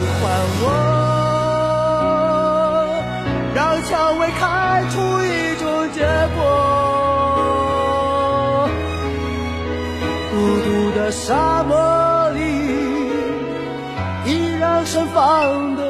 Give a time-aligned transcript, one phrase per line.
[0.00, 0.02] 还
[0.60, 0.64] 我，
[3.54, 5.28] 让蔷薇开出一
[5.60, 6.00] 种结
[6.34, 6.38] 果。
[10.30, 10.34] 孤
[10.64, 10.66] 独
[10.98, 11.72] 的沙漠
[12.30, 12.40] 里，
[14.26, 14.28] 依
[14.58, 15.83] 然盛放的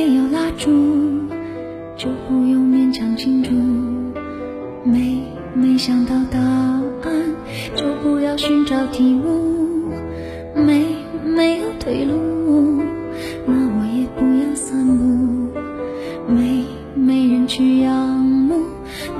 [0.00, 0.70] 没有蜡烛，
[1.94, 3.50] 就不用勉强庆祝。
[4.82, 5.20] 没
[5.52, 7.34] 没想到答案，
[7.76, 9.92] 就不要寻找题目。
[10.54, 10.86] 没
[11.22, 12.82] 没有退路，
[13.44, 15.60] 那我也不要散步。
[16.26, 18.58] 没没人去仰慕，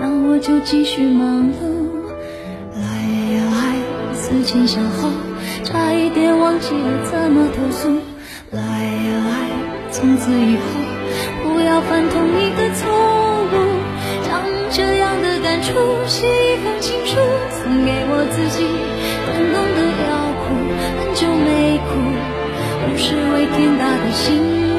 [0.01, 1.61] 那我就继续忙碌。
[2.75, 2.81] 来
[3.35, 5.11] 呀来，思前想后，
[5.63, 8.10] 差一点忘记了怎么投诉。
[10.01, 10.63] 从此以后
[11.43, 12.89] 不要犯同一个错
[13.53, 13.55] 误。
[14.25, 15.75] 将这样的感触
[16.07, 17.17] 写一封情书，
[17.51, 18.65] 送给我自己。
[19.27, 19.79] 感动的
[20.09, 20.57] 要哭，
[20.97, 21.89] 很久没哭，
[22.89, 24.25] 不是为天大的幸
[24.65, 24.70] 福。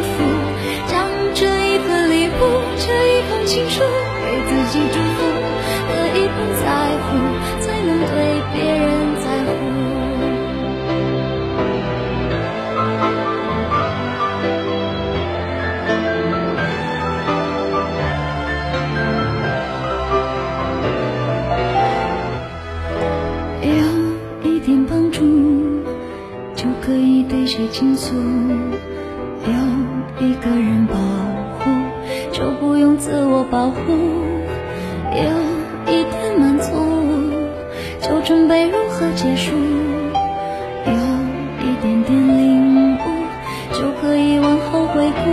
[27.41, 28.13] 可以对谁倾诉；
[29.47, 30.93] 有一个人保
[31.57, 31.71] 护，
[32.31, 33.81] 就不用自我保护；
[35.11, 36.69] 有一点满足，
[37.99, 39.53] 就准备如何结束；
[40.85, 40.93] 有
[41.65, 42.99] 一点点领悟，
[43.73, 45.31] 就可以往后回顾。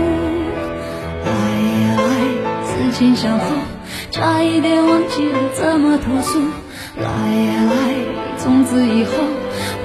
[1.25, 1.31] 来
[1.77, 2.09] 呀来，
[2.65, 3.45] 思前想后，
[4.09, 6.39] 差一点忘记了怎么投诉。
[6.97, 7.93] 来呀来，
[8.39, 9.11] 从此以后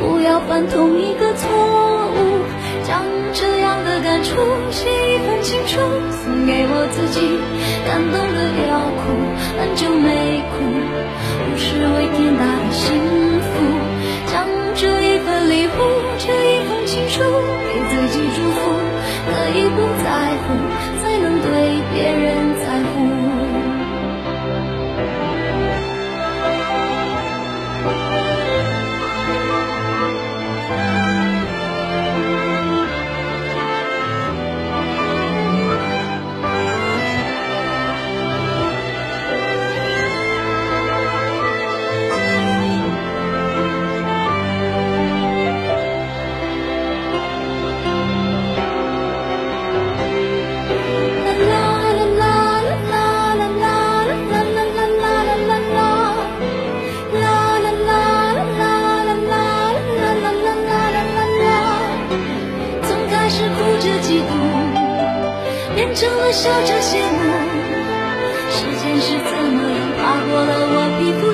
[0.00, 1.74] 不要犯同一个错。
[4.34, 5.78] 谱写一封情书，
[6.11, 7.39] 送给我自己。
[7.87, 9.03] 感动的要哭，
[9.56, 10.56] 很久没哭，
[11.47, 12.99] 不是为天大的幸
[13.39, 13.55] 福。
[14.27, 14.34] 将
[14.75, 15.78] 这一份礼物，
[16.19, 18.61] 这一封情书，给自己祝福。
[19.25, 20.44] 可以不在乎，
[21.00, 22.44] 才能对别人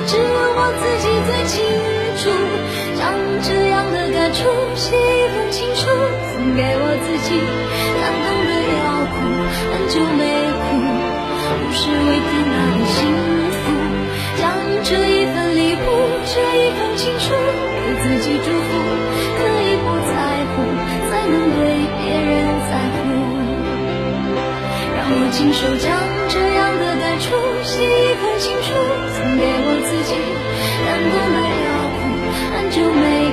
[0.07, 1.61] 只有我自己最清
[2.17, 2.29] 楚。
[2.97, 3.01] 将
[3.41, 4.45] 这样的感触
[4.75, 5.89] 写一封情书，
[6.31, 7.29] 送给我自己。
[7.97, 9.15] 感动的要哭，
[9.73, 10.21] 很久没
[10.61, 10.63] 哭，
[11.49, 12.99] 不是为天大的幸
[13.57, 13.63] 福。
[14.37, 14.43] 将
[14.83, 15.85] 这一份礼物，
[16.29, 18.69] 这一封情书，给自己祝福。
[19.37, 20.13] 可以不在
[20.53, 20.61] 乎，
[21.09, 21.59] 才能对
[21.97, 22.29] 别人
[22.69, 23.01] 在乎。
[24.93, 25.89] 让我亲手将
[26.29, 28.69] 这样的感触写一封情书，
[30.85, 32.01] 难过没有哭
[32.51, 33.30] 很久没